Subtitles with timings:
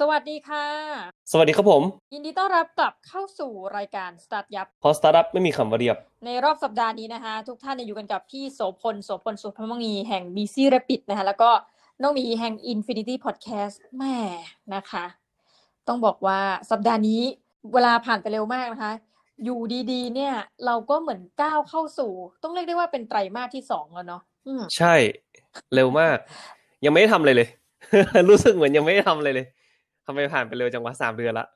[0.00, 0.66] สวัสดีค่ะ
[1.32, 1.82] สวัสดีครับผม
[2.14, 5.96] ยินดีต้อนรับกลับเข้าสู่รายการ Start ยับพอสตาร์ทอัพไม่มีคำว่าเรียบ
[6.26, 11.50] ในรอบสัปดาห์นี้นะคะ ทุกท่านเนี่ยอยู่กันกับพี่โสพลโสพลสุพมังงีแห่ง BC Rapid นะคะ แล้วก็
[12.02, 14.16] น้องหมีแห่ง Infinity Podcast แม่
[14.74, 15.04] นะคะ
[15.88, 16.38] ต้องบอกว่า
[16.70, 17.20] สัปดาห์นี้
[17.72, 18.92] เวลาผ่านไปเร็วมากนะคะ
[19.44, 19.60] อยู่
[19.92, 20.34] ดีๆ เนี่ย
[20.66, 24.94] เราก็เหมือนก้าวเข้าสู่ ต้องเรียกได้ว่าเป็นไตรมาสที่สองแล้วเนาะอืมใช่
[25.74, 26.16] เร็วมาก
[26.84, 27.48] ยังไม่ได้ทำเลยเลย
[28.30, 29.46] รู้สึกเหมือนยังไม่ได้ทำเลยเลย
[30.06, 31.46] ทำไมผ่านไปเร็วจังวะสามเดือนละ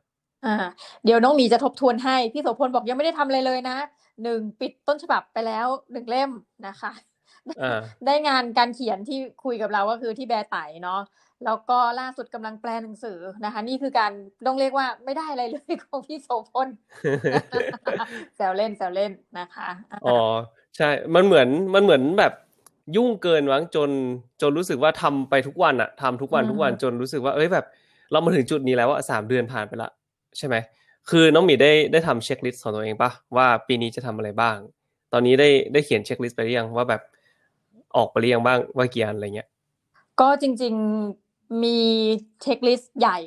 [0.47, 0.57] อ่า
[1.05, 3.77] เดี๋ยวน้องหมีจะทบทวนให้ พี่โสพลบอกยังไม่ได้ทำอะไรเลยนะ
[4.23, 6.31] หนึ่งปิดต้นฉบับไปแล้วหนึ่งเล่ม
[6.67, 6.93] นะคะ
[7.63, 11.01] อ่าได้งานการเขียนที่คุยกับเราก็คือที่แบร์ไตเนาะ
[11.45, 14.13] แล้วก็ล่าสุดกำลังแปลหนังสือนะคะ นี่คือการ
[14.47, 16.69] ต้องเรียกว่าไม่ได้อะไรเลยของพี่โสพล
[18.37, 20.19] แซวเล่นแซวเล่นนะคะอ๋อ
[20.77, 22.33] ใช่มันเหมือนมันเหมือนแบบ
[22.97, 23.91] ยุ่งเกินวังจน
[24.43, 27.65] จนรู้สึกว่าทำไปทุกวันอะทำทุกวันทุกวันจนรู้สึกว่า เอ้ยแบบ
[28.13, 29.91] เรามาถึงจุดนี้แล้วอะสามเดือนผ่านไปละ
[30.39, 30.57] ใช่ไหม
[31.11, 34.57] คือน้องหมีได้ได้ทำ checklist ของตัวเองปะว่าปีนี้จะทำอะไรบ้าง
[35.13, 37.03] ตอนนี้ได้ได้เขียน checklist ไปหรือยังว่าแบบ
[37.97, 39.49] ออกไปหรือยังบ้างว่ากี่อันอะไรเงี้ย
[40.21, 40.75] ก็จริง
[41.19, 41.79] ๆมี
[42.43, 43.19] checklist ใหญ่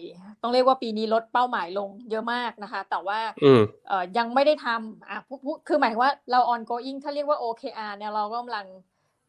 [0.42, 8.66] ต้องเรียกว่าปีนี้ลดเป้าหมายลงเยอะมากนะคะ แต่ว่าอืมเอ่อยังไม่ได้ทำอะพูดพูดคือหมายถึงว่าเรา ongoing ถ้าเรียกว่า OKR เนี่ยเราก็กำลัง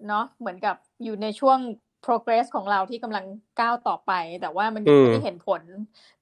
[0.08, 1.58] เนาะเหมือนกับอยู่ในช่วง
[2.04, 3.24] progress ของเราที่กำลัง
[3.60, 5.62] ก้าวต่อไป แต่ว่ามันยังไม่ได้อืมเห็นผล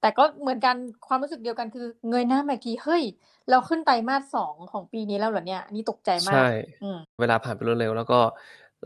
[0.00, 3.02] แต่ก็เหมือนกันความรู้สึกเดียวกันคือ เงยหน้ามาอีกทีเฮ้ย
[3.50, 6.48] เราขึ้นไตรมาสสองของปีนี้แล้วเหรอเนี่ยอันนี่ตกใจมากใช่
[6.82, 8.20] อืมเวลาผ่านไปรวดเร็ว แล้วก็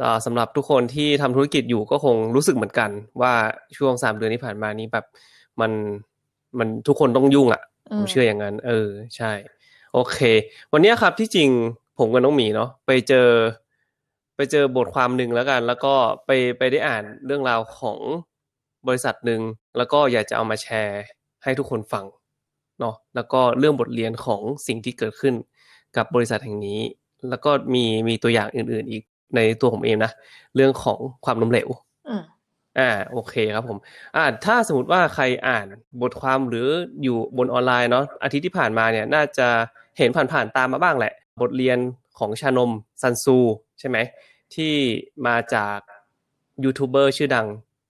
[0.03, 3.33] อ่าสำหรับทุกคนที่ทำธุรกิจอยู่ก็คงรู้สึกเหมือนกัน ว่า
[3.77, 5.05] ช่วงสามเดือนที่ผ่านมานี้แบบ
[5.61, 5.73] มัน
[6.59, 7.63] มันทุกคนต้องยุ่งอะ
[7.93, 9.33] อืผมมเชื่ออย่างนั้น เออ ใช่
[9.93, 10.19] โอเค
[10.73, 11.51] วันเนี้ยครับที่จริง
[11.99, 13.29] ผมกับน้องหมีเนาะไปเจอ
[14.37, 15.95] ไปเจอบทความหนึ่งแล้วกัน แล้วก็
[16.27, 17.99] ไปไปได้อ่านเรื่องราวของ
[18.87, 19.41] บริษัทหนึ่ง
[19.77, 21.03] แล้วก็อยากจะเอามาแชร์
[21.45, 22.05] ให้ทุกคนฟัง
[22.81, 25.35] เนาะแล้วก็เรื่องบทเรียนของสิ่งที่เกิดขึ้น
[25.97, 26.81] กับบริษัทแห่งนี้
[27.29, 29.03] แล้วก็มีมีตัวอย่างอื่น ๆ อีก
[29.37, 30.11] ในตัวผมเองนะ
[30.57, 31.69] เรื่องของความล้มเหลว
[32.09, 32.23] อืม
[32.79, 33.79] อ่าโอเคครับผม
[34.17, 35.67] อ่าถ้าสมมติว่าใครอ่าน
[36.03, 36.69] บทความหรือ
[37.03, 39.49] อยู่บนออนไลน์เนาะอาทิตย์ที่ผ่านมาเนี่ยน่าจะ
[39.99, 41.13] เห็นผ่านๆตามมาบ้างแหละ
[41.43, 41.79] บทเรียน
[42.19, 42.71] ของชานม
[43.03, 43.39] ซันซู
[43.74, 43.99] ใช่ไหม
[44.55, 44.73] ที่
[45.27, 45.79] มาจาก
[46.65, 47.47] ยูทูบเบอร์ชื่อดัง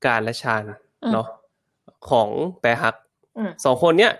[0.06, 0.65] กานต์และซารต์
[1.05, 1.27] อืมเนาะ
[2.10, 2.28] ของ
[2.60, 2.97] Bearhug
[3.37, 4.12] อืมสองคนเนี้ย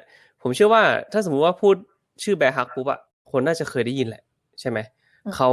[0.43, 0.83] ผมเชื่อว่า
[1.13, 1.75] ถ้าสมมุติว่าพูด
[2.23, 4.23] ชื่อ Bearhug ปุ๊บอะคนน่าจะเคยได้ยินแหละ
[4.61, 4.79] ใช่ไหม
[5.25, 5.51] อืมเขา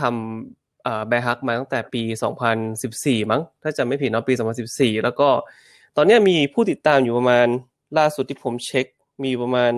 [0.00, 2.02] ทำเอ่อแบร์ฮักมาตั้งแต่ปี
[2.66, 4.32] 2014 มั้ง ถ้าจำไม่ผิดเนาะปี
[4.68, 5.28] 2014 แล้วก็
[5.96, 7.46] ตอนเนี้ยมีผู้ติดตามอยู่ประมาณ
[7.98, 8.86] ล่าสุดที่ผมเช็ค
[9.22, 9.72] มีอยู่ประมาณ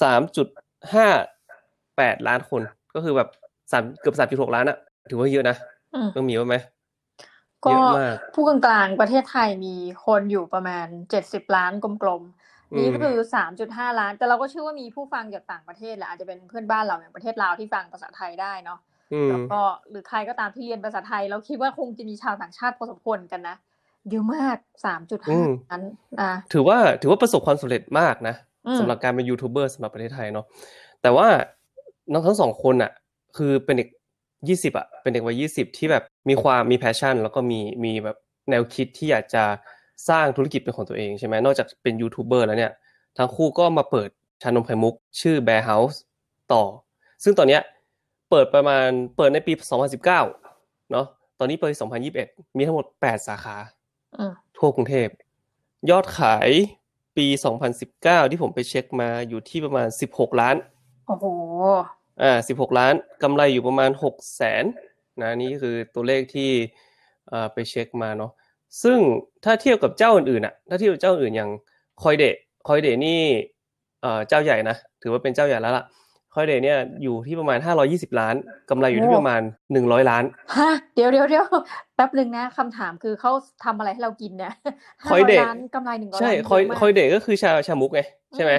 [0.00, 2.62] 3.58 ล้านคน
[2.94, 3.28] ก็คือแบบ
[3.72, 4.78] สามเกือบ3.6ล้านอะ
[5.10, 5.56] ถือว่าเยอะนะ
[5.94, 6.56] อืม ต้องมีว่าไหม
[7.64, 9.74] ก็เยอะมาก ผู้กลางๆประเทศไทยมี
[10.06, 11.72] คนอยู่ประมาณเจ็ดสิบล้าน
[12.02, 18.78] กลมๆนี่ก็คือสามจุดห้าล้าน แต่เราก็เชื่อว่ามีผู้ฟังจากต่างประเทศแหละอาจจะเป็นเพื่อนบ้านเราอย่างประเทศลาวที่ฟังภาษาไทยได้เนาะ
[19.12, 19.60] อืม แล้วก็
[19.90, 23.56] หรือใครก็ตามที่เรียนภาษาไทย เราคิดว่าคงจะมีชาวต่างชาติพอสมควรกันนะ
[24.10, 24.56] เยอะมาก
[24.86, 25.80] สามจุดอืห้าล้าน
[26.20, 28.34] นะถือว่าถือว่าประสบความสำเร็จมากนะ
[28.66, 30.46] อืมสำหรับการเป็นยูทูบเบอร์สำหรับประเทศไทยเนาะ
[31.02, 31.26] แต่ว่า
[32.12, 32.92] น้องทั้งสองคนอะ
[33.36, 33.88] คือเป็นเด็ก
[34.48, 38.16] ยี่สิบอะเป็นเด็กวัยยี่สิบที่แบบมีความมี passion แล้วก็มีมีแบบ
[38.50, 39.44] แนวคิดที่อยากจะ
[40.08, 42.72] สร้างธุรกิจเป็นของตัวเองใช่ไหมนอกจากเป็นยูทูบเบอร์แล้วเนี่ย
[43.18, 44.08] ทั้งคู่ก็มาเปิด
[44.42, 45.96] ชานมไข่มุก ชื่อ Bear House
[46.52, 46.62] ต่อ
[47.24, 47.62] ซึ่งตอนเนี้ย
[48.30, 49.52] เปิดประมาณเปิดในปี
[50.02, 51.06] 2019 เนาะ
[51.38, 51.72] ตอนนี้เปิด
[52.14, 53.56] 2021 มีทั้งหมด 8 สาขา
[54.16, 55.08] อืมทั่วกรุงเทพ
[55.90, 56.50] ยอดขาย
[57.16, 57.26] ปี
[57.78, 60.56] 2019 ที่ผมไปเช็คมาอยู่ที่ประมาณ 16 ล้าน
[61.06, 61.26] โอ้โห
[62.22, 64.64] อ่า16ล้านกำไรอยู่ประมาณ6แสน
[65.22, 66.50] นะนี่คือตัวเลขที่
[67.32, 68.32] อ่าไปเช็คมาเนาะ
[68.82, 68.98] ซึ่ง
[69.44, 71.50] ถ้าเทียบกับเจ้าอื่นๆอะถ้าเทียบกับเจ้าอื่นอย่าง
[72.02, 72.36] คอยเดะ
[72.68, 73.20] คอยเดะนี่
[74.02, 75.84] เอ่อเจ้าใหญ่นะถือว่าเป็นเจ้าใหญ่แล้วล่ะ
[76.34, 77.58] คอยเดะเนี่ยอยู่ที่ประมาณ
[77.88, 78.34] 520 ล้าน
[78.70, 79.42] กำไรอยู่ที่โอ้ประมาณ
[79.74, 80.24] 100 ล้าน
[80.56, 81.46] ฮะเดี๋ยวเดี๋ยวเดี๋ยว
[81.94, 83.30] แป๊บหนึ่งนะคำถามคือเขา
[83.64, 84.52] ทำอะไรให้เรากินเนี่ย
[85.10, 88.00] คอยเดะห้าร้ล้านกำไรหนึ่งร้อยใช่ล้านคอยเะมากคอยเดะก็คือชาชามุกไง
[88.34, 88.52] ใช่ไหม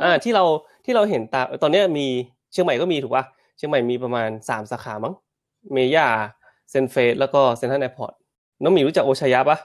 [0.00, 0.44] อือ่าที่เรา
[0.84, 2.06] ที่เราเห็นตามตอนเนี้ยมี
[2.52, 3.24] เชียงใหม่ก็มีถูกป่ะ
[3.56, 5.14] เชียงใหม่มีประมาณสามสาขามั้ง
[5.72, 6.06] เมญ่า
[6.70, 8.12] เซนเฟสแล้วก็เซนทรัลแอร์พอร์ต
[8.62, 9.58] น้องหมีรู้จักโอชายะปะ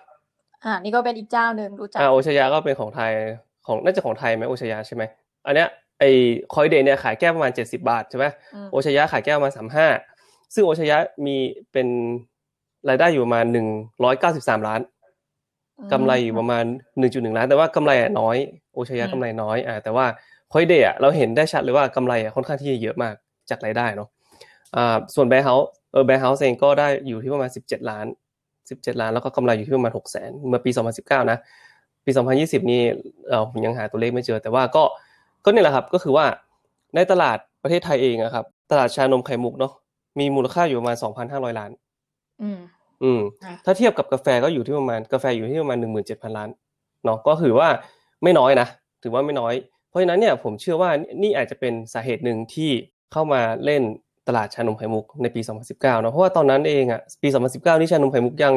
[0.65, 3.11] อ่า นี่ก็เป็นอีกเจ้าหนึ่งรู้จักอ่าโอชายะก็เป็นของไทย
[3.67, 5.03] ของน่าจะของไทยไหมโอชายะใช่ไหม
[5.45, 5.69] อันเนี้ย
[5.99, 6.09] ไอ้
[6.53, 8.25] KOI Thé เนี่ยขายแก้วประมาณเจ็ดสิบบาทใช่ไหม
[8.55, 9.87] อืมโอชายะขายแก้วประมาณสามห้า
[10.53, 11.35] ซึ่งโอชายะมี
[11.71, 11.87] เป็น
[12.89, 13.67] รายได้อยู่ประมาณหนึ่ง
[14.03, 14.81] ร้อยเก้าสิบสามล้าน
[15.91, 16.65] กำไรอยู่ประมาณ
[16.99, 18.37] 1.1ล้าน แต่ว่ากำไรอะน้อย
[18.73, 20.05] โอชายะอืมกำไรน้อย อ่า แต่ว่า
[20.53, 23.15] KOI Thé อะเราเห็นได้ชัดเลยว่ากำไรอะค่อนข้างที่จะเยอะมาก
[23.49, 24.09] จากรายได้เนาะ
[24.75, 28.05] อ่าส่วน Bear House เออ Bear House เองก็ได้อยู่ที่ประมาณ 17 ล้าน
[28.53, 31.37] 17 ล้าน แล้วก็กำไรอยู่ที่ประมาณ6แสนเมื่อปี 2019 นะ
[32.05, 32.11] ปปี
[32.41, 32.81] 2020 นี่
[33.27, 34.83] เออผมยังหาตัวเลขไม่เจอ แต่ว่าก็
[35.45, 36.25] ก็นี่แหละครับก็คือว่า
[36.95, 39.73] ในตลาดประเทศไทยเองอะครับ ตลาดชานมไข่มุกเนาะ
[40.19, 40.95] มีมูลค่าอยู่ประมาณ
[41.27, 41.71] 2,500 ล้าน
[42.41, 42.59] อืม
[43.03, 45.77] อืมค่ะถ้าเทียบกับกาแฟก็อยู่ที่ประมาณกาแฟอยู่ที่ประมาณ
[46.07, 46.49] 17,000 ล้าน
[47.05, 47.67] เนาะก็ถือว่า
[48.23, 48.67] ไม่น้อยนะ
[49.03, 50.89] ถือว่าไม่น้อยเพ ราะฉะนั้นเนี่ยผมเชื่อว่า
[51.23, 52.69] นี่อาจจะเป็นสาเหตุหนึ่งที่
[53.11, 53.83] เข้ามาเล่น
[54.27, 58.53] ตลาดชานมไข่มุกในปี 2019เนาะเพราะว่าตอนนั้นเองอะปี 2019 นี่ชานมไข่มุกยัง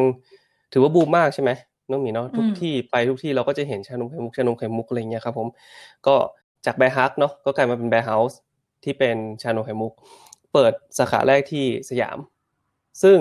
[0.73, 1.51] ถือว่าบูมมากใช่ไหม
[1.91, 5.49] น้องหมีเนาะทุกอืมที่ไปทุกที่เราก็จะเห็นชานมไข่มุกชานมไข่มุกอะไรเงี้ยครับผม
[6.07, 6.15] ก็
[6.67, 8.39] จาก Bearhug เนาะก็กลายมาเป็น Bear House
[8.85, 9.93] ที่เป็นชานมไข่มุก
[10.53, 12.19] เปิดสาขาแรกที่สยาม
[13.03, 13.19] ซึ่ง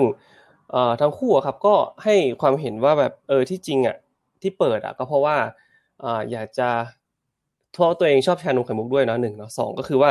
[0.70, 1.74] เอ่อทั้งคู่อะครับก็
[2.04, 3.96] ให้ความเห็นว่าแบบเออที่จริงอะ
[4.42, 5.36] ที่เปิดอะก็เพราะว่า
[6.00, 6.68] เอ่ออยากจะ
[7.72, 10.10] เพราะตัวเองชอบชานมไข่มุกด้วยเนาะหนึ่งเนาะสองก็คือว่า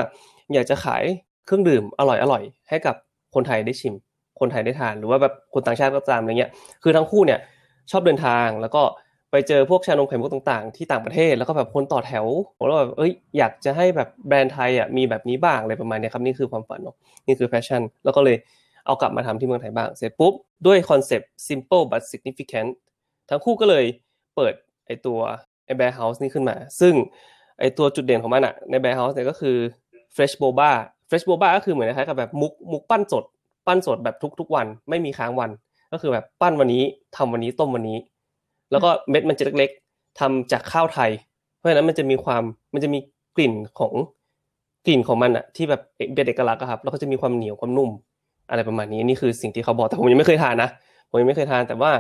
[0.53, 1.03] อยากจะขาย
[1.45, 2.95] เครื่องดื่มอร่อยอร่อยให้กับ
[3.35, 3.94] คนไทยได้ชิม
[4.39, 6.51] คนไทยได้ทานหรือว่าแบบคนต่างชาติก็ตามอะไรเงี้ย
[6.83, 7.39] คือทั้งคู่เนี่ย
[7.91, 8.83] ชอบเดินทางแล้วก็
[9.31, 12.25] ไปเจอพวกชานมไข่มุกต่างๆ ที่ต่างประเทศแล้วก็แบบคนต่อแถว
[12.67, 16.95] แล้วแบบเอ้ยอยากจะให้แบบแบรนด์ไทยอะมีแบบนี้บ้างอะไรประมาณนี้ครับนี่คือความฝันเนาะ
[17.27, 18.38] นี่คือ passion แล้วก็เลย
[18.85, 20.33] เอากลับมาทำที่เมืองไทยบ้างเสร็จปุ๊บ
[20.65, 22.69] ด้วยคอนเซปต์ simple but significant
[23.29, 23.85] ทั้งคู่ก็เลย
[24.35, 24.53] เปิด
[24.85, 25.19] ไอตัว
[25.65, 26.94] ไอ bear house นี่ขึ้นมา ซึ่ง
[27.59, 29.56] ไอตัวจุดเด่นของมันอะใน bear house เนี่ยก็คือ
[30.15, 30.71] fresh boba
[31.09, 33.23] fresh boba ก็คือเหมือนคล้ายกับแบบมุกมุกปั้นสด
[33.67, 35.50] ปั้นสดแบบทุกๆวันไม่มีค้างวัน
[35.91, 36.83] ก็คือแบบปั้นวันนี้
[37.17, 37.97] ทำวันนี้ต้มวันนี้
[38.71, 41.11] แล้วก็เม็ดมันจะเล็กๆทำจากข้าวไทย
[41.57, 43.00] เพราะฉะนั้นมันจะมีความมันจะมี
[43.35, 43.94] กลิ่นของ
[44.85, 47.89] กลิ่นของมันอะที่แบบเป็นเอกลักษณ์ครับแล้วก็จะมีความเหนียวความนุ่ม
[48.50, 50.69] อะไรประมาณนี้นี่คือสิ่งที่เขาบอกแต่ผมยังไม่เคยทานนะ
[51.09, 51.91] ผมยังไม่เคยทานแต่ว่า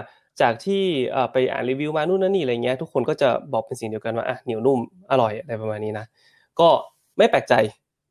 [0.41, 4.79] จากที่เอ่อไปอ่านรีวิวมานู่นนั่นนี่อะไรเงี้ยทุกคนก็จะบอกเป็นสิ่งเดียวกันว่าอะเหนียวนุ่ม
[5.11, 6.05] อร่อยอะไรประมาณนี้นะ
[6.59, 6.69] ก็
[7.17, 7.53] ไม่แปลกใจ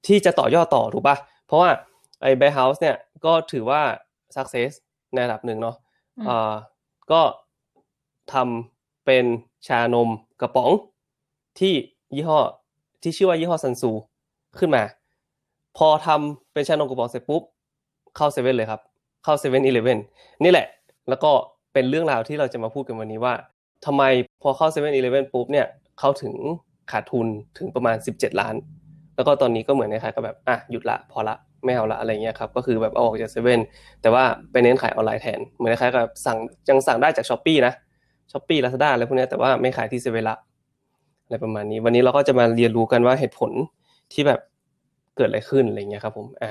[0.06, 1.17] ที่จะต่อยอดต่อถูกปะ
[1.47, 1.70] เพราะว่า
[2.23, 3.82] ไอ้แบร์เฮาส์เนี่ยก็ถือว่า
[4.37, 4.70] success
[5.12, 5.76] ในระดับหนึ่งเนาะ
[6.19, 6.53] อืมเอ่อ
[7.12, 7.23] ก็
[8.32, 9.25] ทำเป็น
[9.67, 10.09] ชานม
[10.41, 10.71] กระป๋อง
[11.61, 11.75] ที่
[12.14, 12.41] ยี่ห้อ
[13.03, 13.91] ที่ชื่อว่ายี่ห้อซันซู
[14.59, 14.82] ขึ้นมา
[15.76, 17.43] พอทำเป็นชานมกระป๋องเสร็จปุ๊บ
[18.17, 18.81] เข้าเซเว่นเลยครับ
[19.25, 19.99] เข้าเซเว่นอีเลฟเว่น
[20.44, 20.67] นี่แหละ
[21.09, 21.31] แล้วก็
[21.79, 23.35] เป็นเรื่องราวที่เราจะมาพูดกันวันนี้ว่า
[23.87, 24.03] ทำไม
[24.43, 25.67] พอเข้าเซเว่นอีเลฟเว่นปุ๊บเนี่ย
[25.99, 26.35] เขาถึง
[26.93, 27.27] ขาดทุน
[27.59, 28.55] ถึงประมาณ 17 ล้าน
[29.17, 33.61] แล้วก็ตอนนี้ก็เหมือนคล้ายๆกับแบบอะหยุดละพอละไม่เอาละอะไรเงี้ยครับก็คือแบบเอาออกจากเซเว่น
[34.03, 36.39] แต่ว่าไปเน้นขายออนไลน์แทนเหมือนคล้ายๆกับสั่ง
[36.69, 37.73] ยังสั่งได้จาก Shopee นะ
[38.33, 40.37] Shopee Lazada อะไรพวกนี้แต่ว่าไม่ขายที่เซเว่นละ
[41.25, 43.53] อะไรประมาณนี้ วันนี้เราก็จะมาเรียนรู้กันว่าเหตุผล
[44.13, 44.41] ที่แบบ
[45.17, 46.51] เกิดอะไรขึ้นอะไรเงี้ยครับผมอ่า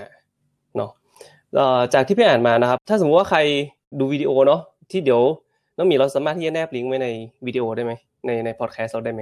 [0.76, 0.92] เนาะ
[1.94, 3.40] จากที่พี่อ่านมานะครับ ถ้าสมมติว่าใคร
[4.00, 5.22] ดูวิดีโอเนาะ ที่เดี๋ยว
[5.78, 7.08] น้องหมีเราสามารถที่จะแนบลิงก์ไว้ใน
[7.46, 7.94] วิดีโอได้ไหม
[8.26, 9.22] ในในพอดแคสต์เราได้ไหม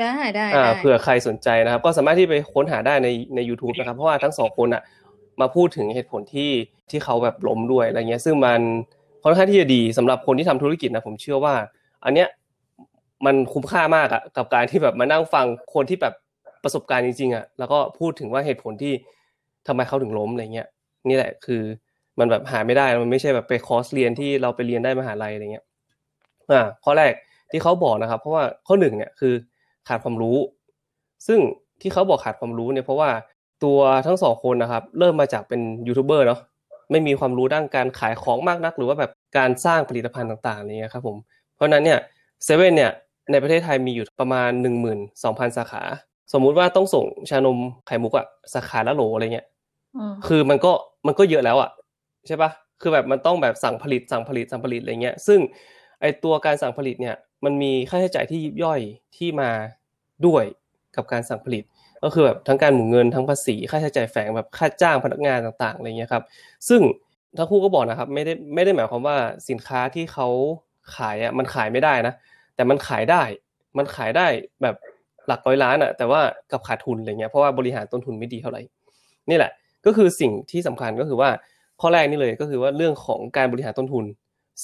[0.00, 4.82] ได้ได้อ่าได้เผื่อใครสนใจนะครับ ก็สามารถที่ไปค้นหาได้ในใน YouTube นะครับ เพราะว่าทั้งสองคนอะ
[5.40, 6.50] มาพูดถึงเหตุผลที่
[6.90, 8.60] ที่เขาแบบล้มด้วยอะไรเงี้ย ซึ่งมัน
[9.24, 11.54] ค่อนข้างที่จะดีสำหรับคนที่ทำธุรกิจนะผมเชื่อว่า
[12.04, 12.28] อันเนี้ย
[13.26, 16.14] มันคุ้มค่ามากอะกับการที่แบบมานั่งฟังคนที่แบบ
[16.64, 18.92] ประสบการณ์จริงๆอะแล้วก็พูดถึงว่าเหตุผลที่
[19.66, 20.68] ทำไมเขาถึงล้มอะไรเงี้ย
[21.08, 21.62] นี่แหละคือ
[22.18, 25.64] มันแบบหาไม่ได้ มันไม่ใช่แบบไปคอร์สเรียนที่เราไปเรียนได้มหาลัยอะไรเงี้ย
[26.50, 27.12] อ่าข้อแรก
[27.50, 29.34] ที่เขาบอกนะครับ เพราะว่าข้อหนึ่งเนี่ยคือ
[29.88, 30.36] ขาดความรู้
[31.26, 31.38] ซึ่ง
[31.80, 33.10] ที่เขาบอกขาดความรู้เนี่ยเพราะว่า
[33.64, 36.40] ตัวทั้งสองคนนะครับ เริ่มมาจากเป็นยูทูบเบอร์เนาะ
[36.90, 41.16] ไม่มีความรู้ด้านการขายของมากนัก หรือว่าแบบการสร้างผลิตภัณฑ์ต่างๆอะไรเงี้ยครับผม
[41.56, 41.98] เพราะฉะนั้นเนี่ย
[42.44, 42.90] เซเว่นเนี่ย
[43.30, 45.82] ในประเทศไทยมีอยู่ประมาณหนึ่งหมื่นสองพันสาขา
[46.32, 49.46] สมมุติว่าต้องส่งชานมไข่มุกอะสาขาละโหลอะไรเงี้ย
[49.96, 50.72] อืมคือมันก็
[51.06, 51.70] มันก็เยอะแล้วอะ
[52.28, 55.40] ใช่ปะคือแบบมันต้องแบบสั่งผลิตสั่งผลิตสั่งผลิตอะไรเงี้ย ซึ่ง
[56.00, 58.80] ไอตัวการสั่งผลิตเนี่ยมันมีค่าใช้จ่ายที่ยิบย่อย
[59.16, 59.50] ที่มา
[60.26, 60.44] ด้วย
[60.96, 61.64] กับการสั่งผลิต
[62.04, 66.24] ก็คือแบบทั้งการหมุนเงินทั้งภาษีค่าใช้จ่ายแฝงแบบค่าจ้างพนักงานต่างๆอะไรเงี้ยครับ
[66.68, 66.80] ซึ่ง
[67.38, 69.16] ทั้งคู่ก็บอกนะครับไม่ได้ไม่ได้หมายความว่า
[69.48, 70.28] สินค้าที่เขา
[70.96, 72.14] ขายอะมันขายไม่ได้นะ
[72.54, 73.22] แต่มันขายได้
[73.78, 74.26] มันขายได้
[74.62, 74.76] แบบ
[75.26, 76.20] หลักร้อยล้านอะ แต่ว่า
[76.50, 78.62] กับขาดทุนอะไรเงี้ยเพราะว่าบริหารต้นทุนไม่ดีเท่าไหร่
[79.30, 79.52] นี่แหละ
[79.86, 81.30] ก็คือสิ่งที่สำคัญก็คือว่า
[81.80, 84.04] ข้อแรกนี่เลยก็คือว่าเรื่องของการบริหารต้นทุน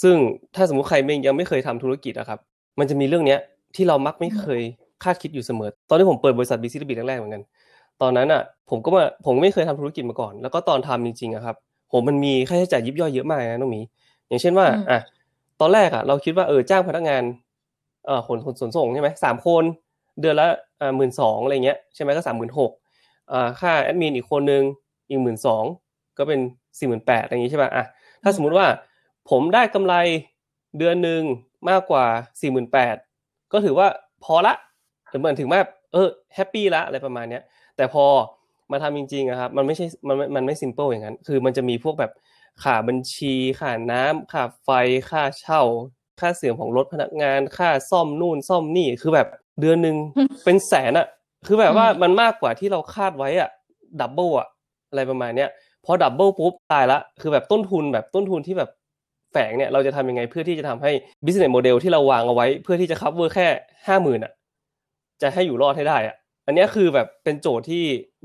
[0.02, 0.16] ซึ่ง
[0.54, 2.38] ถ้าสมมุติใครไม่ยังไม่เคยทำธุรกิจอะครับ
[2.78, 3.38] มันจะมีเรื่องเนี้ย
[3.76, 4.60] ที่เรามักไม่เคย
[5.04, 7.42] คาดคิดอยู่เสมอ ตอนที่ผมเปิดบริษัทบีซีบีแรกๆเหมือนกัน
[8.02, 11.56] ตอนนั้นอะ ผมก็มาผมไม่เคยทำธุรกิจมาก่อน แล้วก็ตอนทำจริงๆอะครับ
[11.92, 13.80] ผมมันมีค่าใช้จ่ายยิบย่อยเยอะมากนะน้องหมี
[14.28, 14.98] อย่างเช่นว่าอืมอะ
[15.60, 17.22] ตอนแรกอะเราคิดว่าเออจ้างพนักงาน
[18.06, 19.64] เอ่อขนขนขนส่งใช่ไหมสามคน
[20.20, 20.46] เดือนละ
[20.80, 22.70] อ่าหมื่นสองอะไรเงี้ยใช่ไหมก็สามหมื่นหก
[23.32, 24.62] อ่าค่าแอดมินอีกคนนึง
[25.08, 25.64] อีกหมื่นสอง
[26.18, 26.40] ก็เป็น
[26.78, 27.84] สี่หมื่นแปดอะไรอย่างงี้ใช่ป่ะอะ
[28.22, 28.66] ถ้าสมมุติว่า
[29.30, 29.94] ผมได้กำไร
[30.78, 31.22] เดือนหนึ่ง
[31.70, 32.04] มากกว่า
[32.40, 32.96] สี่หมื่นแปด
[33.52, 33.86] ก็ถือว่า
[34.24, 34.54] พอละ
[35.20, 35.60] เหมือนถึงว่า
[35.92, 37.42] เออ happy ละอะไรประมาณเนี้ย
[37.76, 38.04] แต่พอ
[38.72, 42.12] มาทำจริงๆอะครับมันไม่ใช่มันมันมันไม่ simple อย่างนั้น คือมันจะมีพวกแบบ
[42.62, 44.70] ค่าบัญชีค่าน้ำค่าไฟ
[45.10, 45.62] ค่าเช่า
[46.20, 49.28] ค่าเสื่อมของรถพนักงานค่าซ่อมนู่นซ่อมนี่คือแบบ
[49.60, 49.96] เดือนหนึ่ง
[50.44, 51.06] เป็นแสนอะ
[51.46, 53.50] คือแบบว่ามันมากกว่าที่เราคาดไว้อะ
[54.00, 54.48] double อะ
[54.90, 55.50] อะไรประมาณเนี้ย
[55.84, 58.70] พอ double ปุ๊บตายละคือแบบต้นทุนแบบต้นทุนที่แบบ
[59.32, 60.90] แฝงเนี่ยเราจะทำยังไงเพื่อที่จะทำให้
[61.24, 63.46] business model ที่เราวางเอาไว้ เพื่อที่จะ cover แค่
[63.86, 64.32] ห้าหมื่นอะ
[65.22, 67.82] จะให้อยู่รอดให้ได้อะอันนี้คือแบบเป็นโจทย์ที่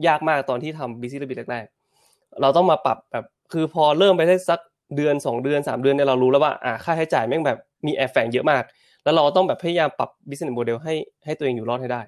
[0.07, 4.59] ยากมากตอนที่ทำ business แรกๆเราต้องมาปรับแบบคือพอเริ่มไปได้สัก
[4.95, 8.63] เดือนสองเดือนสามเดือนเนี่ยเรารู้แล้วว่าอ่าค่าใช้จ่ายแม่งแบบมีแอบแฝงเยอะมาก
[9.03, 10.93] แล้วเราต้องแบบพยายามปรับ business model ให้
[11.25, 12.01] ให้ตัวเองอยู่รอดให้ได้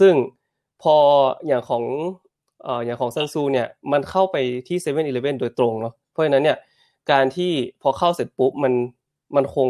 [0.00, 0.14] ซึ่ง
[0.82, 0.96] พอ
[1.46, 1.84] อย่างของ
[2.66, 4.36] อ่ออย่างของซันซูเนี่ยมันเข้าไป
[4.68, 6.56] ที่เซเว่นอีเลฟเว่นโดยตรงเนาะเพราะฉะนั้นเนี่ย
[7.10, 7.52] การที่
[7.82, 8.72] พอเข้าเสร็จปุ๊บมัน
[9.36, 9.68] มันคง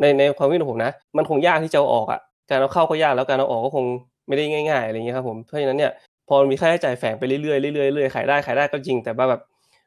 [0.00, 3.84] ในในความคิดของผมนะ มันคงยากที่จะเอาออกอะการเอาเข้าก็ยากแล้วการเอาออกก็คง
[4.28, 5.92] ไม่ได้ง่าย ๆอะไรเงี้ยครับผมเพราะฉะนั้นเนี่ย
[6.28, 9.40] พอมีค่าใช้จ่ายแฝงไปเรื่อยๆเรื่อยๆเรื่อยๆขายได้ขายได้ก็จริง แต่ว่าแบบ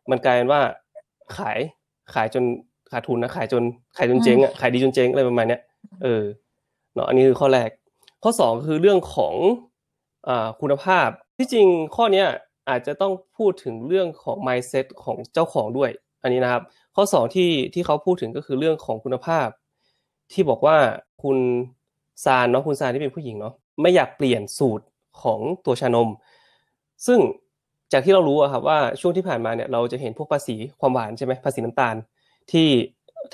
[0.09, 0.61] มันกลายเป็นว่า
[1.37, 1.59] ขาย
[2.13, 2.43] ขายจน
[2.91, 3.63] ขาดทุนนะขายจน
[3.97, 5.61] ขายจนเจ๊งอะขายดีจนเจ๊งอะไรประมาณเนี้ย
[6.03, 6.23] เออ
[6.93, 7.69] เนาะอันนี้คือข้อแรก
[8.23, 9.33] ข้อสองคือเรื่องของ
[10.27, 10.29] อ
[10.61, 11.09] คุณภาพ
[11.41, 12.27] ที่จริงข้อเนี้ย
[12.69, 15.89] อาจจะต้องพูดถึงเรื่องของ mindset ของเจ้าของด้วย
[16.23, 16.63] อันนี้นะครับ
[16.95, 19.47] ข้อสองที่ที่เขาพูดถึงก็คือเรื่องของคุณภาพ
[20.31, 20.77] ที่บอกว่า
[21.23, 21.37] คุณ
[22.23, 24.85] ซานเนาะคุณซานที่เป็นผู้หญิงเนาะไม่อยากเปลี่ยนสูตร
[25.21, 26.09] ของตัวชานม
[27.05, 27.19] ซึ่ง
[27.93, 31.95] จากที่เรารู้อะครับว่าช่วงที่ผ่านมาเนี่ยเราจะเห็นพวกภาษีความหวานใช่ไหมภาษีน้ำตาล
[32.51, 32.67] ที่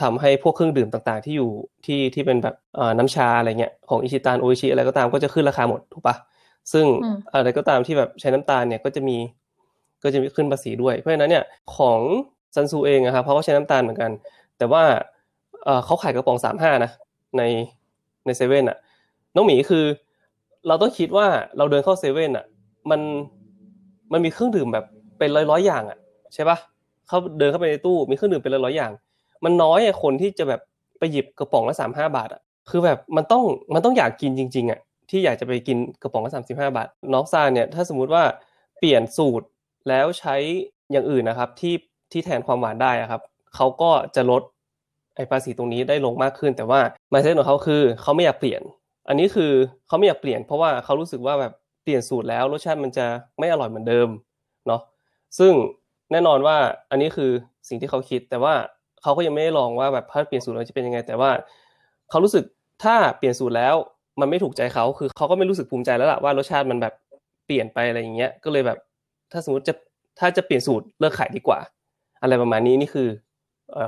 [0.01, 1.49] ทำให้พวกเครื่องดื่มต่างๆ ที่อยู่
[1.85, 2.55] ที่ที่เป็นแบบ
[2.97, 6.15] น้ำชาอะไรเงี้ยของอิชิตันโออิชิอะไรก็ตามก็จะขึ้นราคาหมดถูกปะ
[6.71, 6.85] ซึ่ง
[7.33, 9.17] อะไรก็ตามที่แบบใช้น้ำตาลเนี่ยก็จะมี
[10.03, 11.43] ก็จะมีขึ้นภาษีด้วย เพราะฉะนั้นเนี่ย
[11.75, 11.99] ของ
[12.55, 14.11] ซันซูเองนะครับเพราะว่าใช้น้ำตาลเหมือนกัน
[14.57, 14.83] แต่ว่า
[15.85, 16.91] เขาขายกระป๋องสามห้านะ
[17.37, 17.41] ใน
[18.25, 18.77] ในเซเว่นอะ
[19.35, 19.85] น้องหมีคือ
[20.67, 22.45] เราต้องคิดว่าเราเดินเข้าเซเว่นอะ
[22.89, 23.01] มัน
[24.11, 24.85] มันมีเครื่องดื่มแบบ
[25.19, 25.97] เป็นร้อยร้อยอย่างอะ
[26.33, 26.57] ใช่ปะ
[27.07, 28.91] เขาเดินเข้าไปในตู้มีเครื่องดื่มเป็นร้อยร้อยอย่าง
[29.43, 30.61] มันน้อยอะคนที่จะแบบ
[30.99, 33.43] ไปหยิบกระป๋องละสามห้าบาทอะคือแบบมันต้อง
[33.73, 38.23] มันต้องอยากกินจริง ๆอะ ที่อยากจะไปกินกระป๋องละสามสิบห้าบาท น้องซานเนี่ยถ้าสมมุติว่า
[38.79, 39.47] เปลี่ยนสูตร
[39.89, 40.35] แล้วใช้
[40.91, 41.75] อย่างอื่นนะครับ ที่
[42.11, 43.21] ที่แทนความหวานได้อะครับ
[43.55, 44.41] เขาก็จะลด
[45.15, 48.61] ไอภาษีตรงนี้ได้ลงมากขึ้น แต่ว่า mindset ของเขาคือเขาไม่อยากเปลี่ยน
[49.07, 49.51] อันนี้คือ
[49.87, 53.05] เขาไม่อยากเปลี่ยน เพราะว่าเขารู้สึกว่าแบบเปลี่ยนสูตรแล้วรสชาติมันจะ
[53.39, 54.09] ไม่อร่อยเหมือนเดิม
[54.67, 54.81] เนาะ
[55.39, 55.53] ซึ่ง
[56.11, 56.57] แน่นอนว่า
[56.91, 57.31] อันนี้คือ
[57.67, 58.53] สิ่งที่เขาคิด แต่ว่า
[59.03, 61.31] เขาก็ยังไม่ได้ลองว่าแบบถ้าเปลี่ยนสูตรแล้วจะเป็นยังไง แต่ว่า
[62.09, 62.43] เขารู้สึก
[62.83, 63.75] ถ้าเปลี่ยนสูตรแล้ว
[64.19, 66.93] มันไม่ถูกใจเขาคือเขาก็ไม่รู้สึกภูมิใจแล้วล่ะว่ารสชาติมันแบบ
[67.45, 68.77] เปลี่ยนไปอะไรอย่างเงี้ย ก็เลยแบบ
[69.31, 69.73] ถ้าสมมติจะ
[70.19, 71.59] ถ้าจะเปลี่ยนสูตรเลิกขายดีกว่า
[72.21, 73.07] อะไรประมาณนี้นี่คือ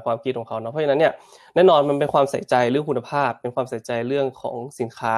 [0.05, 1.13] ความคิดของเขาเนาะเพราะฉะนั้นเนี่ย
[1.55, 5.15] แน่นอนมันเป็นความใส่ใจเรื่องคุณภาพ เป็นความใส่ใจเรื่องของสินค้า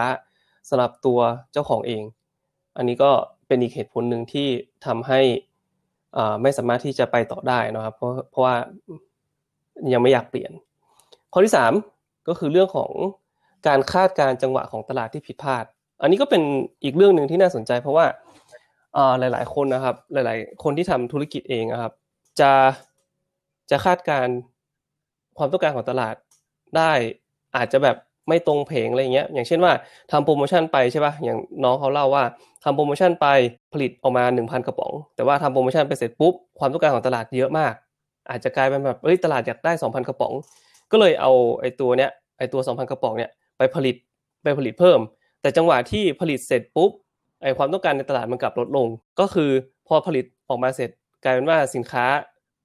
[0.70, 1.20] สำหรับตัว
[1.52, 2.04] เจ้าของเอง
[2.78, 3.12] อันนี้ก็
[3.48, 4.48] เป็นอีกเหตุผลหนึ่งที่
[4.86, 5.20] ทำให้
[6.42, 8.56] ไม่สามารถที่จะไปต่อได้นะครับ เพราะเพราะว่า
[9.94, 10.52] ยังไม่อยากเปลี่ยน
[11.34, 11.54] ข้อที่
[11.90, 12.92] 3ก็คือเรื่องของ
[13.68, 15.66] การคาดการจังหวะของตลาดที่ผิดพลาด
[16.02, 16.42] อันนี้ก็เป็น
[16.84, 18.06] อีกเรื่องหนึ่งที่น่าสนใจ เพราะว่า
[19.20, 21.94] หลาย ๆ คนนะครับ หลาย ๆ คนที่ทำธุรกิจเองนะครับ
[22.40, 22.52] จะ
[23.72, 24.28] จะคาดการ
[25.38, 26.16] ความต้องการของตลาด
[26.78, 26.92] ได้
[27.56, 27.98] อาจจะแบบ
[28.30, 29.74] ไม่ตรงเพงอะไรเงี้ย อย่างเช่นว่า
[30.12, 32.24] ทำโปรโมชั่นไปใช่ป่ะ อย่างน้องเขาเล่าว่า
[32.64, 33.28] ทำโปรโมชั่นไป
[33.74, 37.74] ผลิตออกมา 1,000 กระป๋อง แต่ว่าทำโปรโมชั่นไปเสร็จปุ๊บ ความต้องการของตลาดเยอะมาก
[38.30, 40.34] อาจจะกลายเป็นแบบเอ้ยตลาดอยากได้ 2,000 กระป๋อง
[40.92, 43.96] ก็เลยเอาไอ้ตัวเนี้ยไอ้ตัว 2,000 กระป๋องเนี้ย ไปผลิต
[44.44, 45.00] ไปผลิตเพิ่ม
[45.42, 46.92] แต่จังหวะที่ผลิตเสร็จปุ๊บ
[47.42, 48.88] ไอความต้องการในตลาดมันกลับลดลง
[49.20, 49.52] ก็คือ
[49.88, 50.90] พอผลิตออกมาเสร็จ
[51.24, 52.06] กลายเป็นว่าสินค้า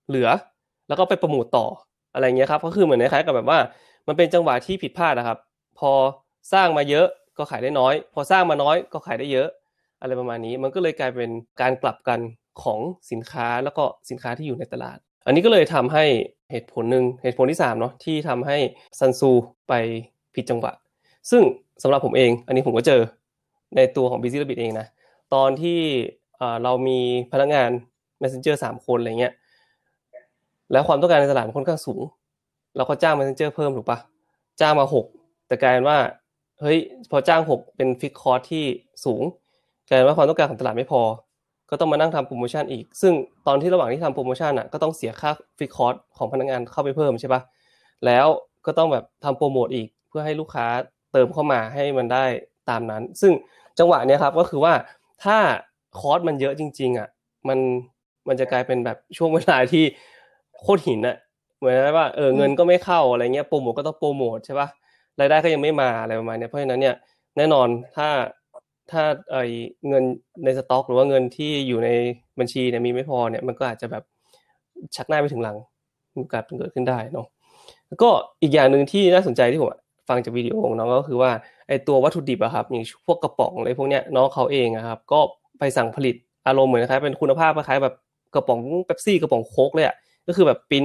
[0.08, 0.28] เหลือ
[0.88, 1.66] แล้วก็ไปประมูลต่อ
[2.14, 3.58] อะไรเงี้ยครับก็คือเหมือนคล้ายๆกับแบบว่า
[4.08, 5.38] มันเป็นจังหวะที่ผิดพลาดนะครับ
[5.78, 5.92] พอ
[6.52, 7.06] สร้างมาเยอะ
[7.38, 9.48] ก็ขายได้น้อย พอสร้างมาน้อยก็ขายได้เยอะ
[10.00, 12.20] อะไรประมาณนี้มันก็เลยกลายเป็นการกลับกัน
[12.62, 16.04] ของสินค้าแล้วก็สินค้าที่อยู่ในตลาด อันนี้ก็เลยทำให้
[16.50, 18.56] เหตุผลหนึ่งเหตุผลที่3เนาะที่ทำให้
[18.98, 19.30] ซันซู
[19.68, 19.72] ไป
[20.34, 20.72] ผิดจังหวะ
[21.30, 21.42] ซึ่ง
[21.82, 23.00] สำหรับผมเอง อันนี้ผมก็เจอ
[23.76, 24.86] ในตัวของ Busy Rabbit เองนะ
[25.34, 25.80] ตอนที่
[26.62, 26.98] เรามี
[27.32, 27.70] พนักงาน
[28.22, 29.32] Messenger 3คนอะไรเงี้ย
[30.72, 32.02] แล้วความต้องการในตลาดค่อนข้างสูง
[32.76, 33.98] เราก็จ้าง Messenger เพิ่มถูกปะ
[34.60, 35.98] จ้างมา6แต่กลายเป็นว่า
[36.60, 36.78] เฮ้ย
[37.10, 38.64] พอจ้าง6เป็นฟิกคอร์สที่
[39.04, 39.22] สูง
[39.88, 41.02] กลายเป็นว่าความต้องการของตลาดไม่พอ
[41.70, 43.12] ก็ต้องมานั่งทำโปรโมชั่นอีก ซึ่ง
[43.46, 47.40] ตอนที่ระหว่างที่ทำโปรโมชั่นอะ ก็ต้องเสียค่าฟิกคอร์สของพนักงานเข้าไปเพิ่มใช่ปะ
[48.06, 48.26] แล้ว
[48.66, 50.66] ก็ต้องแบบทำโปรโมทอีกเพื่อให้ลูกค้า
[51.16, 52.24] เติมเข้ามาให้มันได้
[52.70, 53.32] ตามนั้น ซึ่ง
[53.78, 54.74] จังหวะเนี้ยครับก็คือว่า
[55.24, 55.38] ถ้า
[55.98, 57.08] คอร์สมันเยอะจริง ๆอะ
[57.48, 57.58] มัน
[58.28, 59.84] มันจะกลายเป็นแบบช่วงเวลาที่
[60.60, 61.16] โคตรหินอะ
[61.58, 64.68] เหมือนว่าเออเงินก็ไม่เข้าอะไรเงี้ยโปรโมทก็ต้องโปรโมทใช่ปะ
[65.20, 66.94] รายได้ก็ยังไม่มาอะไรประมาณนี้เพราะฉะนั้นเนี่ย
[67.36, 68.08] แน่นอนถ้า
[68.90, 69.36] ถ้าไอ
[69.88, 70.04] เงิน
[70.44, 71.88] ในสต็อก หรือว่าเงินที่อยู่ใน
[72.38, 74.02] บัญชีเนี่ยมีไม่พอเนี่ยมันก็อาจจะแบบ
[74.96, 75.56] ชักหน้าไปถึงหลัง
[76.14, 77.26] มีโอกาสเกิดขึ้นได้เนาะ
[77.88, 78.08] แล้วก็
[78.42, 79.70] อีกอย่างหนึ่งที่น่าสนใจที่ผม
[80.08, 81.30] ฟังจากวิดีโอของน้องก็คือว่า
[81.68, 85.20] ไอตัววัตถุดิบอะครับอย่างพวกกระป๋องอะไรพวกเนี้ยน้องเขาเองอะครับก็
[85.58, 86.14] ไปสั่งผลิต
[86.46, 87.94] อารมณ์เหมือนคล้ายเป็นคุณภาพคล้ายแบบ
[88.34, 89.96] กระป๋องเป๊ปซี่กระป๋องโค้กเลยอะ
[90.26, 90.84] ก็คือแบบปิ้น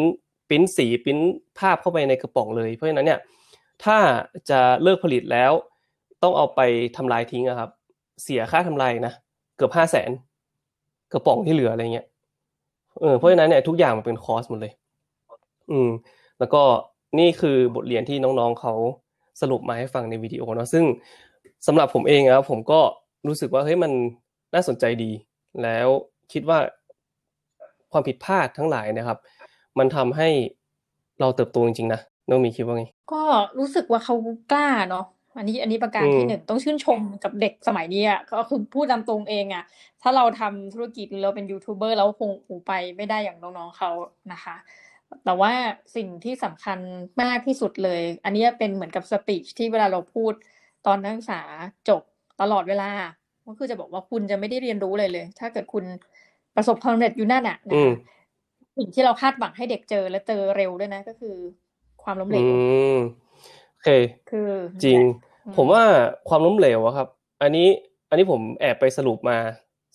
[0.50, 1.18] ปิ้นสีปิ้น
[1.60, 3.20] ภาพเข้าไปในกระป๋องเลย เพราะฉะนั้นเนี่ย
[3.84, 3.98] ถ้า
[4.50, 5.52] จะเลิกผลิตแล้ว
[6.24, 6.62] ต้องเอาไป
[6.98, 7.70] ทำลายทิ้งอะครับ
[8.24, 9.14] เสียค่าทำลายนะ
[9.58, 10.12] เกือบห้าแสน
[11.14, 12.06] กระป๋องที่เหลืออะไรเงี้ย
[13.02, 14.74] เออเพราะฉะนั้นเนี่ยทุกอย่างมันเป็นคอสหมดเลย
[15.72, 15.90] อืม
[16.40, 16.64] แล้วก็
[17.20, 18.74] นี่คือบทเรียนที่น้องๆเขา
[19.42, 20.84] สรุปมาให้ฟังในวิดีโอเนาะซึ่ง
[21.68, 22.80] สำหรับผมเองครับผมก็
[23.28, 23.92] รู้สึกว่าเฮ้ยมัน
[24.54, 25.12] น่าสนใจดี
[25.64, 25.88] แล้ว
[26.34, 26.60] คิดว่า
[27.92, 29.18] ความผิดพลาดทั้งหลายนะครับ
[29.80, 30.30] มันทำให้
[31.20, 32.84] เราเติบโตจริงๆนะน้องมีคิดว่าไง
[33.14, 33.24] ก็
[33.60, 34.16] รู้สึกว่าเขา
[34.54, 35.06] กล้าเนาะ
[35.38, 39.64] อันนี้อันนี้ประการอืมที่หนึ่งต้องชื่นชมกับเด็กสมัยนี้อะก็คือพูดตามตรงเองอะ
[40.02, 43.90] ถ้าเราทำธุรกิจหรือเราเป็นยูทูบเบอร์เราคงคงไปไม่ได้อย่างน้องๆเขา
[44.34, 44.56] นะคะ
[45.26, 45.54] แต่ว่า
[45.96, 46.80] สิ่งที่สำคัญ
[47.22, 50.34] มากที่สุดเลย อันนี้เป็นเหมือนกับสปีชที่เวลาเราพูด
[50.86, 51.42] ตอนนักศึกษา
[51.90, 52.02] จบ
[52.42, 52.90] ตลอดเวลา
[53.46, 55.86] ก็คือจะบอกว่าคุณจะไม่ได้เรียนรู้อะไรเลย ถ้าเกิดคุณ
[56.56, 57.94] ประสบความสำเร็จอยู่นั่นน่ะนะอืมคะ
[58.78, 61.36] สิ่งที่เราคาดหวังให้เด็กเจอและเจอเร็วด้วยนะ ก็คือ
[62.04, 62.48] ความล้มเหลอืว
[62.96, 62.98] ม
[63.72, 63.90] โอเค
[64.30, 64.50] คือ
[64.84, 65.00] จริง
[65.46, 65.84] อืมผมว่า
[66.30, 67.08] ความล้มเหลวอะครับ
[67.42, 67.68] อันนี้
[68.10, 69.38] อันนี้ผมแอบไปสรุปมา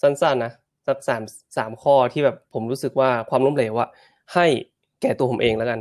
[0.03, 0.53] สั้นๆนะ
[0.87, 1.23] สักสาม
[1.57, 3.89] สามข้อที่แบบผมรู้สึกว่าความล้มเหลวอะ
[4.35, 4.47] ให้
[5.01, 5.81] แก่ตัวผมเองแล้วกัน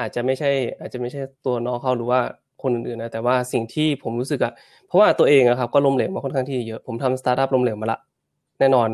[0.00, 2.20] อาจจะไม่ใช่ อาจจะไม่ใช่ตัวน้องเขาหรือว่า
[2.62, 4.52] คนอื่นๆนะแต่ว่าสิ่งที่ผมรู้สึกอะ
[4.86, 7.98] เพราะว่าตัวเองอะครับก็ล้มเหลวมาค่อนข้างที่เยอะผมทำสตาร์ทอัพล้มเหลวมาละ
[8.60, 8.88] แน่นอน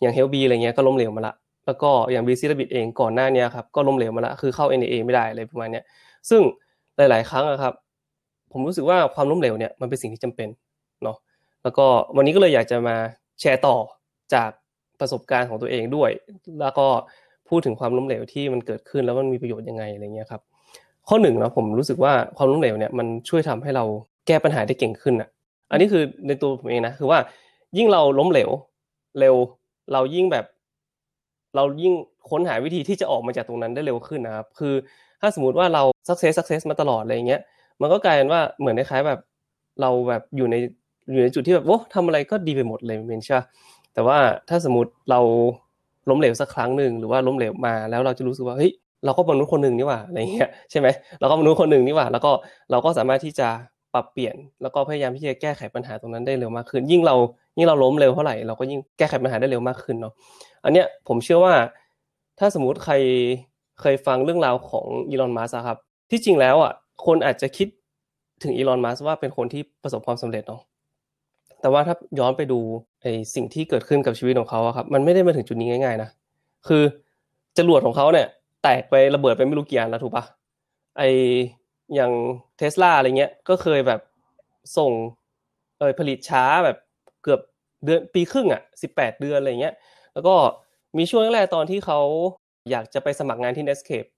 [0.00, 1.34] อย่างเฮลบีอะไรเงี้ยก็ล้มเหลวมาละ
[1.66, 5.84] แล้วก็อย่าง Busy Rabbit เองก่อนหน้านี้ครับก็ล้มเหลวมาละคือเข้า NA ไม่ได้อะไรประมาณเนี้ย
[6.30, 6.42] ซึ่ง
[6.96, 7.72] หลาย ๆ ครั้งอะครับ
[8.52, 10.48] ผมรู้สึกว่าความล้มเหลวเนี่ยมันเป็นสิ่งที่จำเป็น
[11.02, 11.16] เนาะ
[11.62, 12.96] แล้วก็วันนี้ก็เลยอยากจะมา
[13.40, 13.76] แชร์ต่อ
[14.34, 14.50] จาก
[15.00, 16.10] ประสบการณ์ของตัวเองด้วย
[16.60, 16.86] แล้วก็
[17.48, 20.42] พูดถึงความล้มเหลวที่มันเกิดขึ้นแล้วมันมีประโยชน์ยังไงอะไรเงี้ยครับ
[21.08, 23.84] ข้อหนึ่งนะผมรู้สึกว่าความล้มเหลวเนี่ยมันช่วยทำให้เรา
[24.26, 25.28] แก้ปัญหาได้เก่งขึ้นอะ
[25.70, 27.18] อันนี้คือในตัวผมเองนะคือว่า
[27.76, 28.50] ยิ่งเราล้มเหลว
[29.20, 29.34] เร็ว
[29.92, 30.44] เรายิ่งแบบ
[31.56, 31.92] เรายิ่ง
[32.30, 34.74] ค้นหาวิธีที่จะออกมาจากตรงนั้นได้เร็วขึ้นนะครับ คือ
[35.20, 37.40] ถ้าสมมติว่าเรา success success มาตลอดอะไรเงี้ย
[37.80, 39.20] มันก็กลายเป็นว่าเหมือนคล้ายๆแบบ
[39.80, 40.56] เราแบบอยู่ใน
[41.12, 43.38] อยู่ในจุดที่แบบโอ้ทำอะไรก็ดีไปหมดเลยเป็นช่
[43.94, 45.20] แต่ว่าถ้าสมมติเรา
[46.10, 48.72] ล้มเหลวสักครั้งหนึ่งหรือว่าล้มเหลวมาแล้วเราจะรู้สึกว่าเฮ้ย
[49.04, 50.88] เราก็มนุษย์คนหนึ่งนี่หว่าอะไรเงี้ยใช่ไหม
[51.20, 52.30] เราก็มนุษย์คนหนึ่งนี่หว่า แล้วก็
[52.70, 53.48] เราก็สามารถที่จะ
[53.94, 57.16] ปรับเปลี่ยน แล้วก็พยายามที่จะแก้ไขปัญหาตรงนั้นได้เร็วมากขึ้น ยิ่งเรา
[57.58, 60.12] ยิ่งเราล้มเร็วเท่าไหร่เราก็ยิ่งแก้ไขปัญหาได้เร็วมากขึ้นเนาะ
[60.64, 61.54] อันเนี้ยผมเชื่อว่า
[62.38, 62.94] ถ้าสมมติใคร
[63.80, 65.78] เคยฟังเรื่องราวของอีลอนมัสครับ
[66.10, 66.72] ที่จริงแล้วอะ
[67.06, 67.68] คนอาจจะคิด
[68.42, 70.60] ถึงอีลอนมัสว่าเป็นคนที่ประสบความสำเร็จเนาะ
[71.62, 72.60] แต่ว่าถ้าย้อนไปดู
[73.02, 76.10] ไอสิ่งที่เกิดขึ้นกับชีวิตของเขาครับ มันไม่ได้มาถึงจุดนี้ง่าย ๆ นะ
[76.68, 76.82] คือ
[77.58, 78.28] จรวดของเขาเนี่ย
[78.62, 80.24] แตกไประเบิดไปไม่รู้กี่อันแล้วถูกปะ
[80.98, 81.02] ไอ
[81.94, 82.12] อย่าง
[82.58, 84.00] เทสลาอะไรเงี้ย ก็เคยแบบ
[84.76, 84.92] ส่ง
[85.78, 86.76] เออผลิตช้าแบบ
[87.22, 87.40] เกือบ
[87.84, 89.74] เดือนปีครึ่งอะสิบแปดเดือนอะไรเงี้ย
[90.14, 90.34] แล้วก็
[90.98, 92.00] มีช่วงแรกๆตอนที่เขา
[92.70, 94.08] อยากจะไปสมัครงานที่ Netscape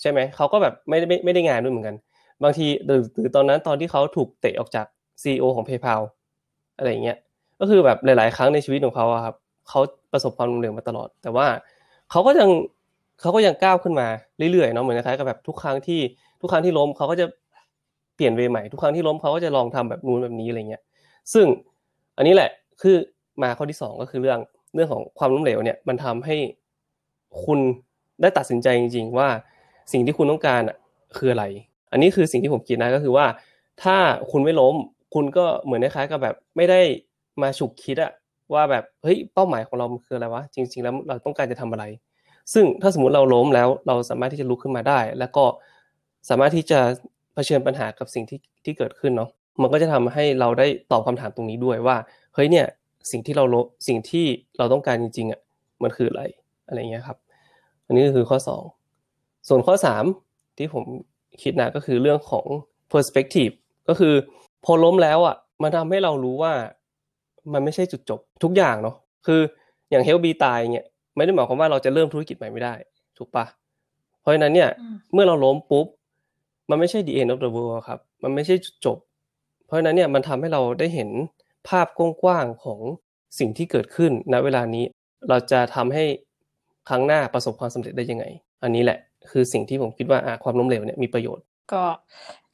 [0.00, 1.96] ใช่ไหม เขาก็แบบไม่ได้ไม่ไม่ได้งานด้วยเหมือนกัน
[2.42, 4.86] บางทีหรือหรือตอนนั้นตอนที่เขาถูกเตะออกจาก
[5.22, 6.00] CEO ของ PayPal
[6.78, 7.18] อะไรเงี้ย
[7.60, 9.34] ก็คือแบบหลาย ๆ ครั้งในชีวิตของเขาครับ
[9.68, 9.80] เขา
[10.12, 11.46] ประสบความล้มเหลวมาตลอด แต่ว่า
[12.10, 12.50] เขาก็ยัง
[13.20, 14.06] เขาก็ยังก้าวขึ้นมา
[14.52, 16.00] เรื่อย ๆ เนาะเหมือนคล้ายๆกับแบบทุกครั้งที่
[16.40, 17.26] ทุกครั้งที่ล้มเขาก็จะ
[18.16, 20.82] เปลี่ยนเวใหม่ทุกครั้งที่ล้มเขาก็จะลองทำแบบนู้นแบบนี้อะไรเงี้ย
[21.32, 21.46] ซึ่ง
[22.16, 22.50] อันนี้แหละ
[22.82, 22.96] คือ
[23.42, 24.38] มาข้อที่สองก็คือเรื่อง
[24.74, 26.36] เรื่องของความล้มเหลวเนี่ยมันทำให้
[27.44, 27.58] คุณ
[28.20, 29.28] ได้ตัดสินใจจริง ๆ ว่า
[29.92, 30.76] สิ่งที่คุณต้องการอะ
[31.16, 31.44] คืออะไร
[31.92, 33.26] อันนี้คือสิ่งที่ผมคิดนะก็คือว่า
[33.82, 33.96] ถ้า
[34.30, 34.74] คุณไม่ล้ม
[35.14, 36.80] คุณก็เหมือนคล้ายๆกับแบบไม่ได้
[37.42, 38.12] มาฉุกคิดอะ
[38.54, 41.84] ว่าแบบเฮ้ยเป้าหมายของเรามันคืออะไรวะจริง ๆ แล้วเราต้องการจะทำอะไร
[42.52, 45.44] ซึ่งถ้าสมมติเราล้มแล้วเราสามารถที่จะลุกขึ้นมาได้ แล้วก็
[46.28, 46.80] สามารถที่จะ
[47.34, 49.30] เผชิญปัญหากับสิ่งที่ที่เกิดขึ้นเนาะ
[49.62, 51.96] มันก็จะทำให้เราได้ตอบคำถามตรงนี้ด้วยว่า
[52.34, 52.66] เฮ้ยเนี่ย
[53.10, 53.56] สิ่งที่เราล
[53.88, 54.26] สิ่งที่
[54.58, 55.40] เราต้องการจริงๆอะ
[55.82, 56.22] มันคืออะไร
[56.66, 57.18] อะไรเงี้ยครับ
[57.86, 58.62] อันนี้ก็คือข้อสอง
[59.48, 60.04] ส่วนข้อสาม
[60.58, 60.84] ที่ผม
[61.42, 62.46] คิดนะก็คือเรื่องของ
[62.92, 63.54] perspective
[63.88, 64.14] ก็คือ
[64.64, 66.52] พอล้มแล้วอะมันทำให้เรารู้ว่า
[67.52, 69.40] มันไม่ใช่จุดจบทุกอย่างเนาะคือ
[69.90, 72.74] อย่างเฮลบีตายเงี้ยไม่ได้หมายความว่าเราจะเริ่มธุรกิจใหม่ไม่ได้
[73.18, 73.44] ถูกปะ
[74.20, 75.86] เพราะฉะนั้นเนี่ยอืมเมื่อเราล้มปุ๊บ
[76.70, 78.98] มันไม่ใช่ the end of the world ครับ มันไม่ใช่จุดจบ
[79.66, 81.10] เพราะฉะนั้นเนี่ยมันทำให้เราได้เห็น
[81.68, 82.80] ภาพกว้างๆของ
[83.38, 84.84] สิ่งที่เกิดขึ้นณเวลานี้
[85.28, 86.04] เราจะทำให้
[86.88, 88.24] ครั้งหน้าประสบความสำเร็จได้ยังไง
[88.62, 88.98] อันนี้แหละ
[89.30, 91.82] คือสิ่งที่ผมคิดว่าอะความล้มเหลวเนี่ยมีประโยชน์ ก็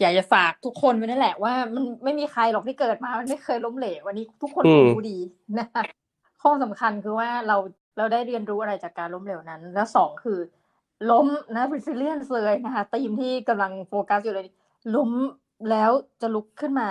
[0.00, 5.18] อยากจะฝากทุกคนไว้นั่นแหละว่า มันไม่มีใครหรอกที่เกิดมา มันไม่เคยล้มเหลววันนี้ทุกคนอืมรู้ดี
[5.58, 5.82] นะคะ
[6.42, 7.56] ข้อสำคัญคือว่าเรา
[7.98, 10.38] เราได้เรียนรู้อะไรจากการล้มเหลวนั้น แล้วสองคือ
[11.10, 14.46] ล้มนะ resilience เลยนะคะทีมที่กำลังโฟกัสอยู่เลย
[14.96, 15.10] ล้ม
[15.70, 16.88] แล้วจะลุกขึ้นมา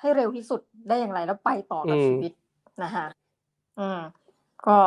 [0.00, 2.32] ให้เร็วที่สุดได้อย่างไรแล้วไปต่อกับอืมชีวิต
[2.82, 3.06] นะคะ
[3.78, 4.00] อืม
[4.66, 4.78] ก็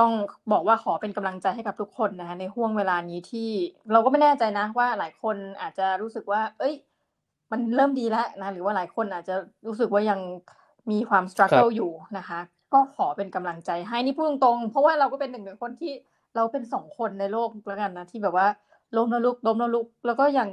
[0.00, 0.12] ต้อง
[0.52, 3.50] บอกว่าขอเป็นกำลังใจให้กับทุกคนนะคะในห่วงเวลานี้ที่
[3.92, 6.74] เราก็ไม่แน่ใจนะว่าหลายคนอาจจะรู้สึกว่า เอ้ย
[7.52, 9.34] มันเริ่มดีแล้วนะหรือว่าหลายคนอาจจะ
[9.66, 10.20] รู้สึกว่ายัง
[10.90, 12.40] มีความส t รั g เกิลอยู่นะคะ
[12.74, 15.92] ก็ขอเป็นกำลังใจให้นี่พูดตรงๆ เพราะว่าเราก็เป็นหนึ่งในคนที่
[16.36, 18.46] เราเป็นสองคนในโลกแล้วกันนะที่แบบว่า
[18.96, 20.48] ล้มแล้วลุกล้มแล้วลุก แล้วก็ยัง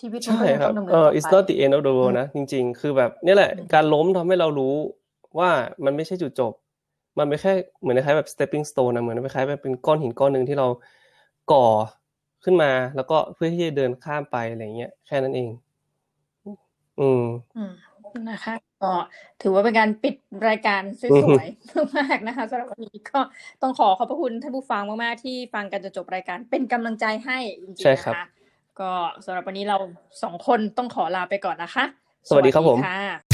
[0.00, 4.74] ชีวิตมันใช่ก็ยังครัต้บองดำเนินเออต่อ it's ไป not the end of the world นะจริง ๆ คือแบบนี่แหละอืมการล้มทำให้เรารู้
[5.38, 5.50] ว่า
[5.84, 6.52] มันไม่ใช่จุดจบ
[7.18, 10.66] มันไม่แค่เหมือนคล้ายๆแบบ stepping stone นะเหมือนคล้ายๆแบบเป็นก้อนหินก้อนหนึ่งที่เรา
[11.52, 11.66] ก่อ
[12.44, 15.50] ขึ้นมา แล้วก็เพื่อที่จะเดินข้ามไปอะไรเงี้ยแค่นั้นเอง
[17.00, 17.24] อืม
[17.56, 17.72] อืม
[18.30, 18.92] นะคะก็
[19.42, 20.14] ถือว่าเป็นการปิด
[20.48, 23.20] รายการสอืมวยๆมากๆนะคะสำหรับวันนี้ก็
[23.62, 28.22] ต้องขอขอบพระคุณท่านผู้ฟังมากๆที่ฟังกันจนจบรายการเป็นกำลังใจให้จริงใช่ๆครันะบคะ
[28.80, 28.90] ก็
[29.24, 29.76] สำหรับวันนี้เรา
[30.22, 31.84] สองคนต้องขอลาไปก่อนนะคะ
[32.28, 33.27] สวัสดีครับผมค่ะ